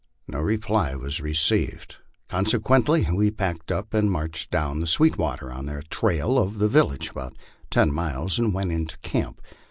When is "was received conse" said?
0.95-2.59